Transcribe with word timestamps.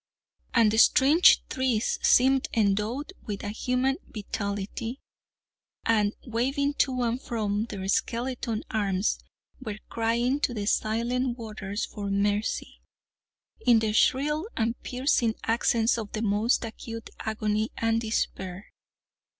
And 0.55 0.71
the 0.71 0.79
strange 0.79 1.47
trees 1.47 1.99
seemed 2.01 2.47
endowed 2.55 3.13
with 3.27 3.43
a 3.43 3.49
human 3.49 3.97
vitality, 4.07 4.99
and 5.85 6.15
waving 6.25 6.73
to 6.79 7.03
and 7.03 7.21
fro 7.21 7.65
their 7.69 7.87
skeleton 7.87 8.63
arms, 8.71 9.19
were 9.59 9.77
crying 9.89 10.39
to 10.39 10.55
the 10.55 10.65
silent 10.65 11.37
waters 11.37 11.85
for 11.85 12.09
mercy, 12.09 12.81
in 13.63 13.77
the 13.77 13.93
shrill 13.93 14.47
and 14.57 14.73
piercing 14.81 15.35
accents 15.43 15.99
of 15.99 16.11
the 16.13 16.23
most 16.23 16.65
acute 16.65 17.11
agony 17.19 17.69
and 17.77 18.01
despair. 18.01 18.71